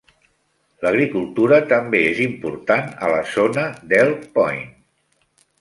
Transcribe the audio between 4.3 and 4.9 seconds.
Point.